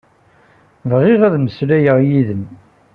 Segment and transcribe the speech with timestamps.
[0.89, 2.43] Bɣiɣ ad mmeslayeɣ yid-m.